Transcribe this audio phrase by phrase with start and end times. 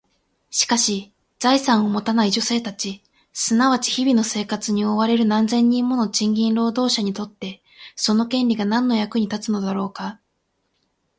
[0.49, 3.03] しかし、財産を持たない女性たち、
[3.33, 7.61] すなわち日々の生活に追われる何千人もの賃金労働者にとって、
[7.95, 10.19] その権利が何の役に立つのだろうか？